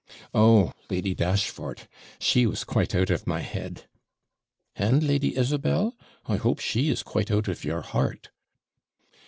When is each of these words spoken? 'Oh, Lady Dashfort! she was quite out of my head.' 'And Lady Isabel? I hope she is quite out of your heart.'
'Oh, 0.33 0.73
Lady 0.89 1.13
Dashfort! 1.13 1.87
she 2.17 2.47
was 2.47 2.63
quite 2.63 2.95
out 2.95 3.11
of 3.11 3.27
my 3.27 3.41
head.' 3.41 3.83
'And 4.75 5.03
Lady 5.03 5.37
Isabel? 5.37 5.95
I 6.25 6.37
hope 6.37 6.57
she 6.57 6.89
is 6.89 7.03
quite 7.03 7.29
out 7.29 7.47
of 7.47 7.63
your 7.63 7.81
heart.' 7.81 8.31